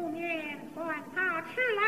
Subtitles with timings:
[0.00, 0.22] 不灭
[0.76, 1.87] 管他吃来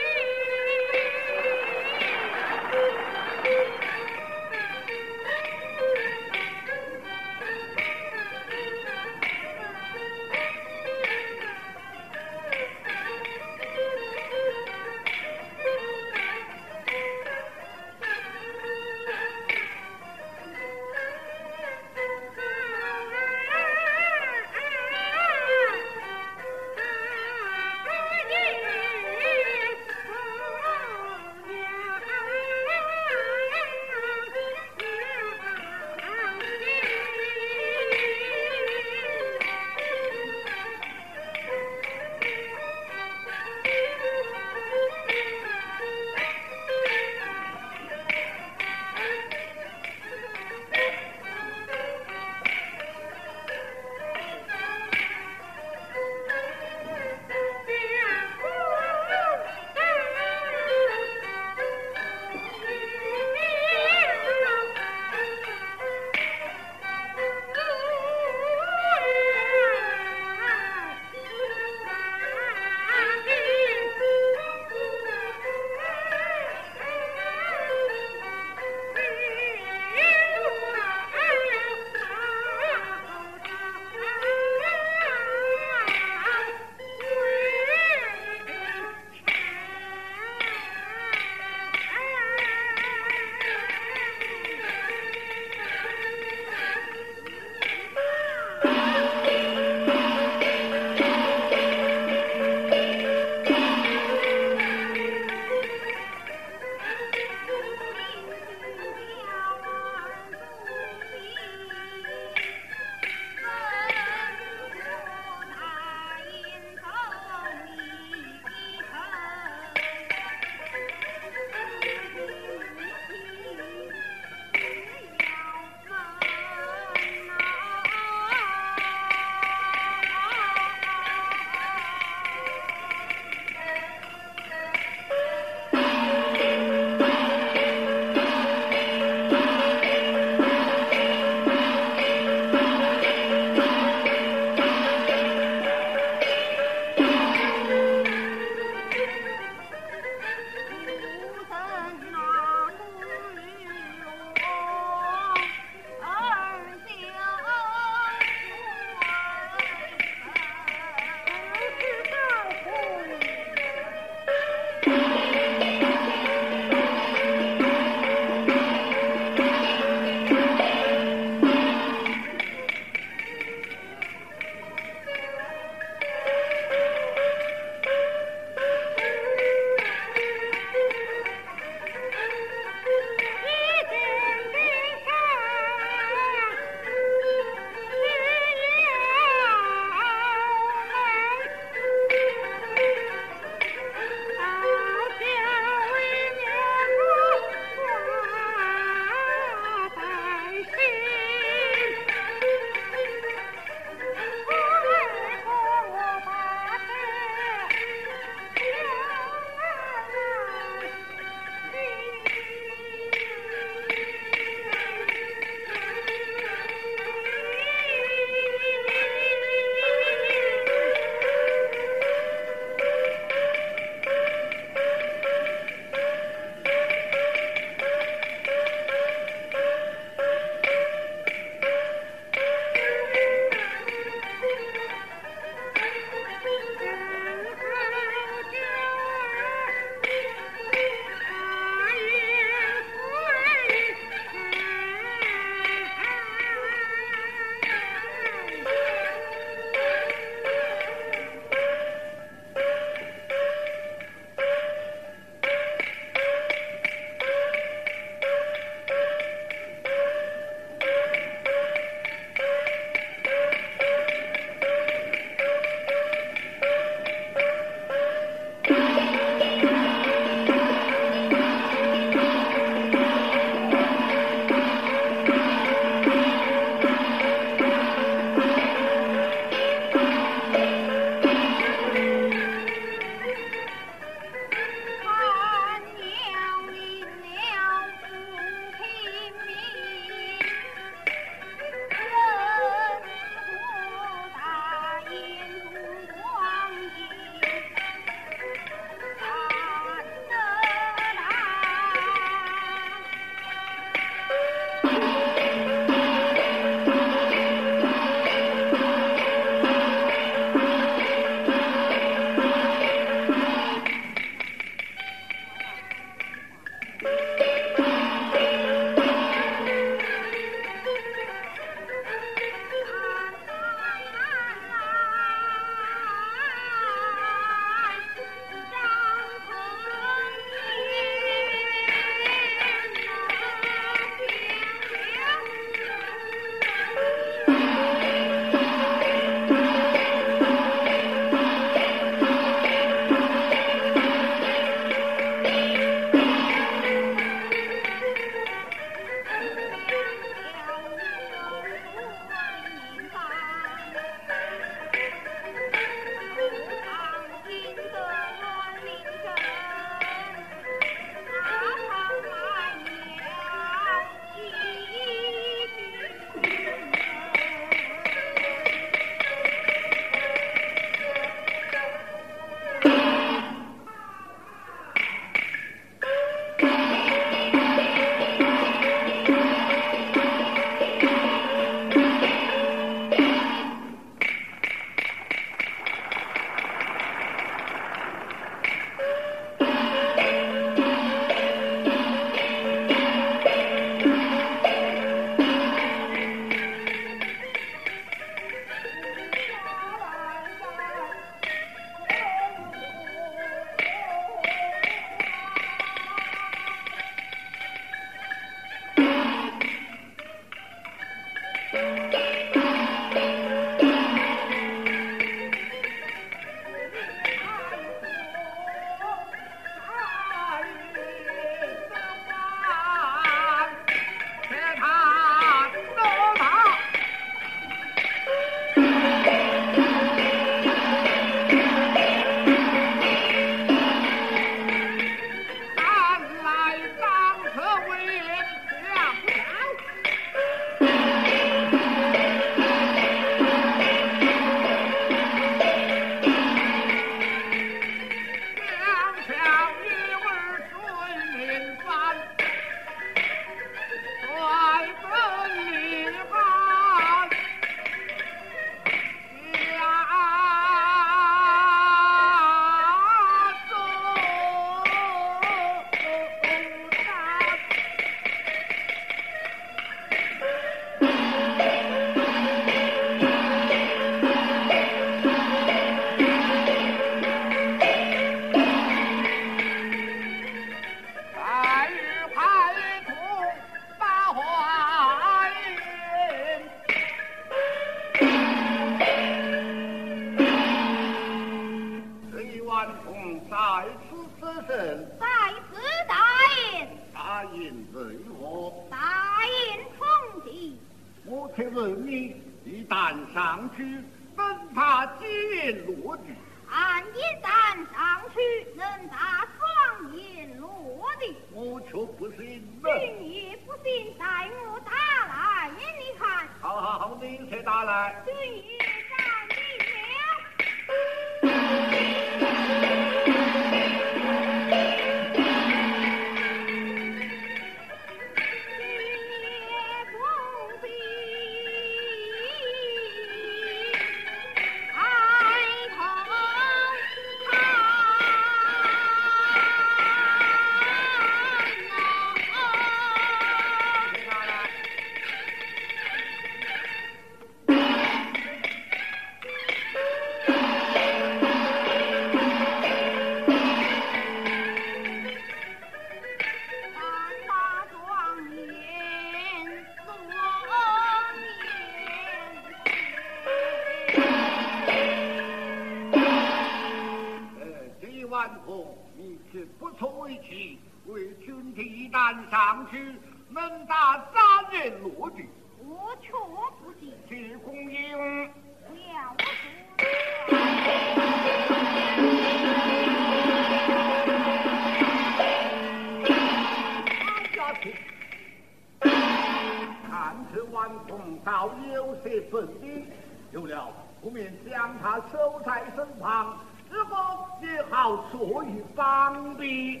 [592.54, 593.10] 有些本领，
[593.50, 593.92] 有了
[594.22, 596.56] 不免将他守在身旁，
[596.88, 600.00] 日后也好所以方便。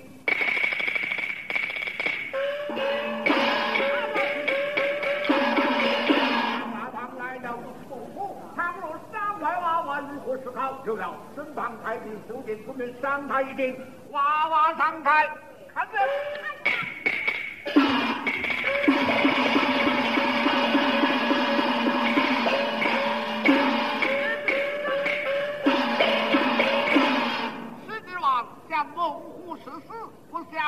[6.72, 7.58] 大唐来了
[7.88, 10.80] 不服，倘若伤害娃娃，如何是好？
[10.86, 13.76] 有了身旁太平，手剑出面伤他一定。
[14.12, 15.28] 娃娃上台，
[15.74, 15.98] 看着。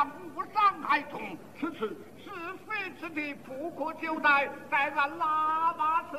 [0.05, 2.31] 无伤孩童，此次是
[2.67, 6.19] 非之地，不可久待，待俺喇叭奏。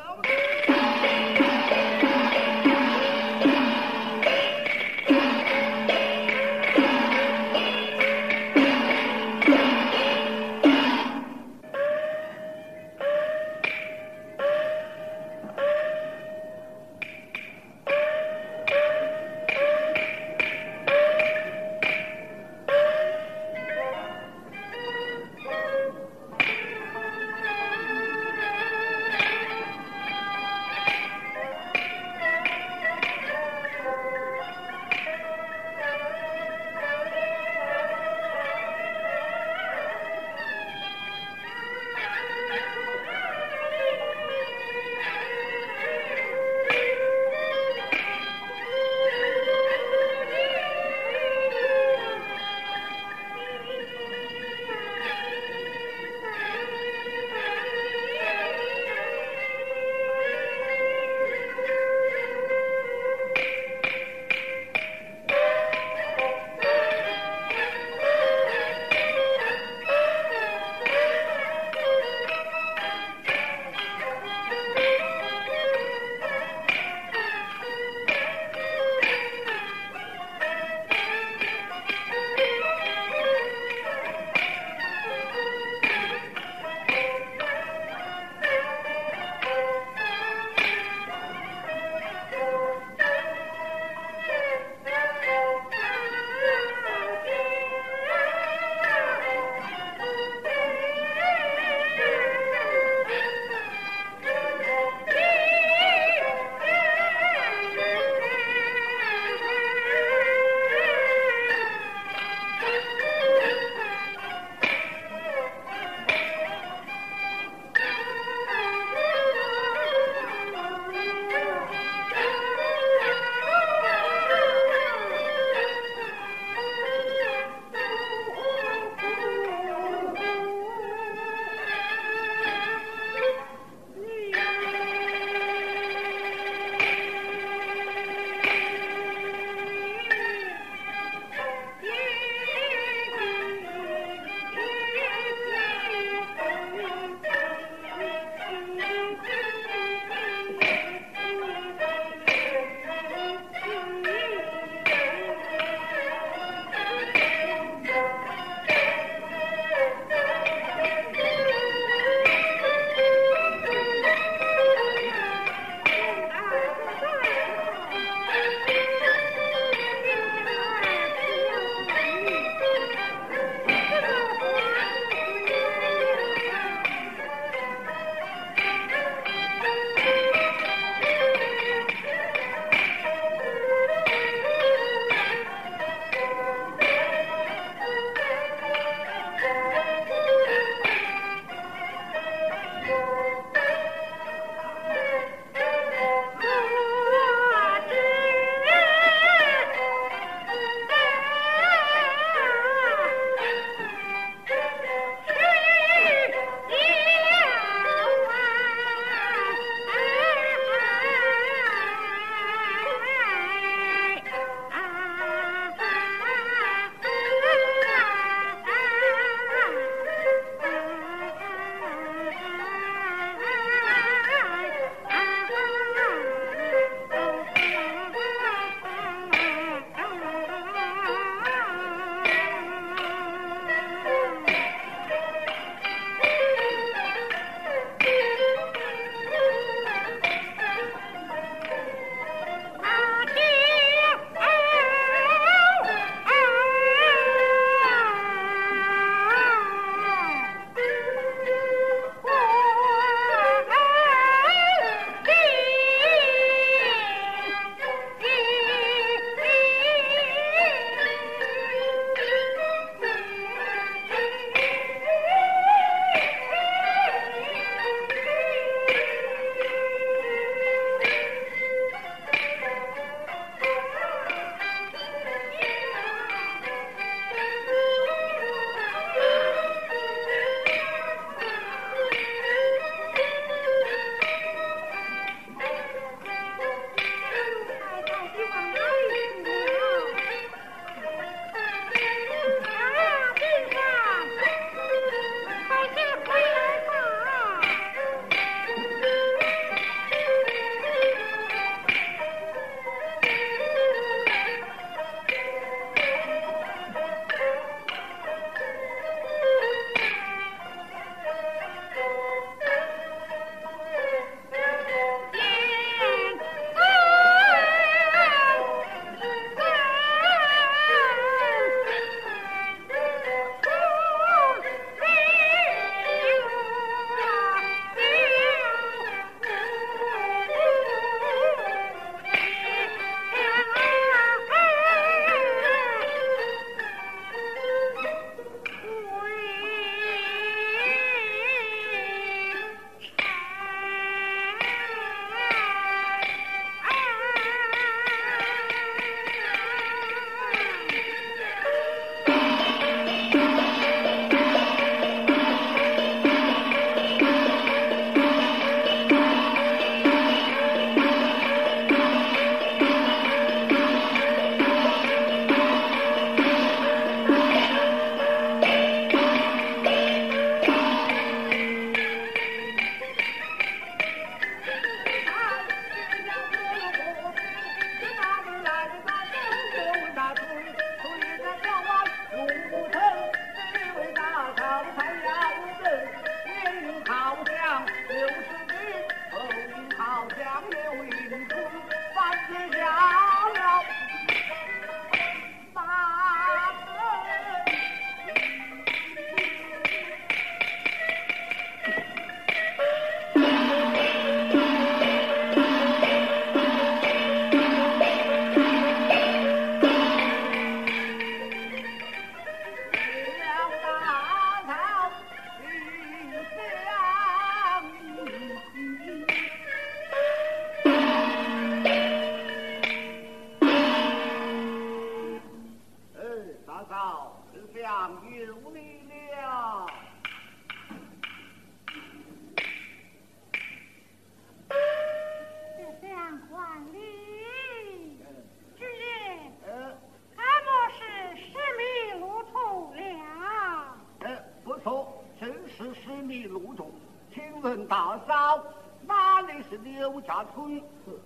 [446.47, 446.93] 路途。
[447.33, 448.63] 请问大嫂，
[449.05, 450.81] 哪里是刘家村？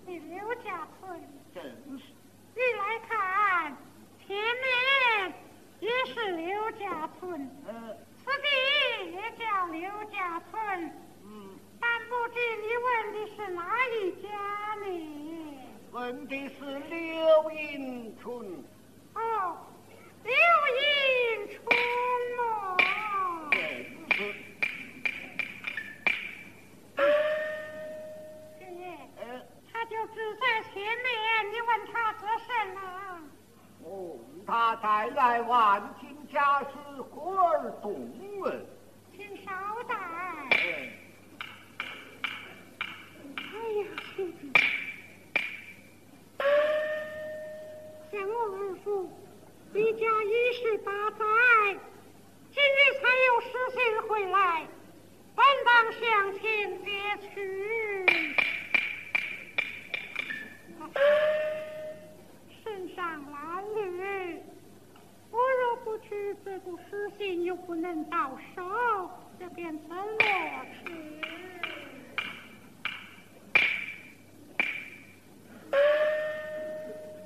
[0.06, 1.22] 你刘家村，
[1.54, 1.64] 正
[1.98, 2.14] 是。
[2.54, 3.78] 你来看，
[4.28, 5.34] 前面
[5.80, 9.82] 也是刘家村，呃，此地也叫刘
[10.12, 10.92] 家村。
[11.24, 14.28] 嗯，但不知你问的是哪一家
[14.84, 15.58] 呢？
[15.92, 18.64] 问的是刘营村。
[19.14, 19.58] 哦，
[20.24, 21.58] 刘英春
[22.38, 22.78] 嘛。
[30.36, 32.82] 在前面，你问他做甚呢？
[33.84, 36.68] 哦，他带来万金家事，
[37.02, 38.66] 忽而动问。
[39.16, 39.52] 请稍
[39.88, 39.96] 待。
[39.96, 40.90] 哎，
[43.38, 44.42] 哎呀，兄弟，
[48.12, 49.12] 向我二父，
[49.74, 51.26] 离家已是八载，
[52.52, 54.68] 今日才有书信回来，
[55.36, 56.00] 本当向
[56.40, 56.90] 前接
[57.34, 57.36] 去。
[62.64, 62.66] 身
[62.96, 63.32] 上褴
[63.74, 64.38] 褛，
[65.32, 70.04] 我若不去，这部书信又不能到手，这便怎么
[70.84, 70.92] 去？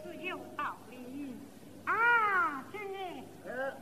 [0.04, 1.36] 是有道理
[1.86, 3.74] 啊，军爷，呃，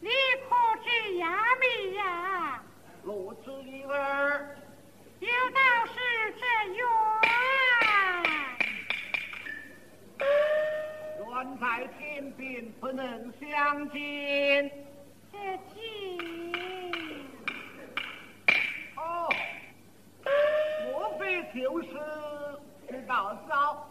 [0.00, 0.08] 你
[0.48, 2.62] 可知亚米呀？
[3.04, 4.56] 罗知一儿，
[5.18, 5.92] 有道是
[6.38, 6.78] 这缘，
[11.18, 14.70] 远在天边，不能相见。
[15.32, 15.36] 这
[15.74, 17.28] 情
[18.96, 19.28] 哦，
[20.84, 21.88] 莫非就是
[22.88, 23.90] 是大嫂？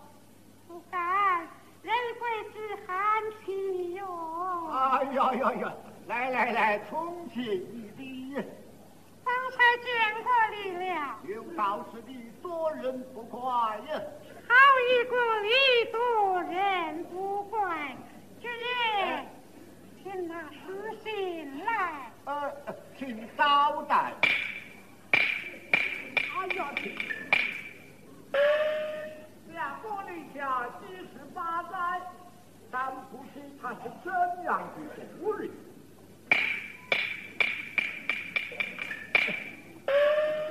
[0.69, 1.41] 不敢，
[1.81, 4.69] 人贵之寒情哟。
[4.71, 5.73] 哎呀呀呀！
[6.07, 8.35] 来来来，从前一礼，
[9.25, 13.41] 方才见过你了，有道是你做人不快
[13.89, 14.01] 呀。
[14.51, 14.55] 好
[14.91, 15.49] 一个礼
[15.93, 17.95] 多人不怪。
[18.41, 19.25] 军爷，
[20.03, 20.59] 请那书
[21.01, 22.11] 信来。
[22.25, 22.51] 呃，
[22.97, 24.13] 请招待。
[25.13, 26.83] 哎呀，请
[29.53, 32.01] 两国立下七十八载，
[32.69, 34.11] 但不知他是怎
[34.43, 35.49] 样的夫人。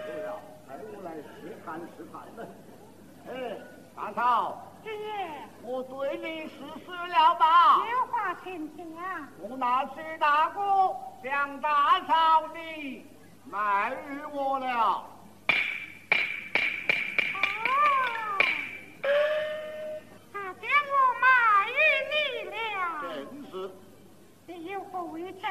[0.07, 2.49] 对了，哎，我来试探试探了。
[4.01, 4.57] 哎，大嫂，
[5.63, 7.85] 我对你实施了吧？
[7.93, 8.87] 有话请讲。
[9.39, 10.61] 我那是大哥
[11.23, 13.05] 向大嫂你
[13.45, 15.05] 卖与我了。
[17.35, 17.45] 哦，
[20.33, 21.27] 他将我卖
[21.69, 21.73] 与
[22.11, 22.15] 你
[22.49, 22.57] 了，
[23.03, 23.07] 正
[23.51, 23.71] 是
[24.47, 25.43] 你有何为证？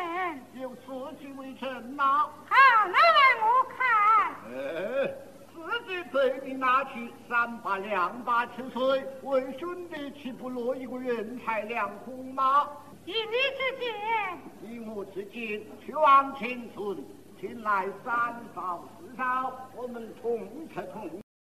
[0.55, 2.03] 有此情为证呐。
[2.49, 3.45] 好，拿来我
[3.77, 3.77] 看。
[4.51, 4.57] 哎，
[5.53, 5.57] 自
[5.88, 12.67] 己被你拿去三把两把吃水，为兄弟岂不落一个人财两空吗？
[13.05, 13.89] 以你之见，
[14.69, 16.97] 以我之见，去往青村，
[17.39, 21.09] 请来三嫂四嫂，我们同吃同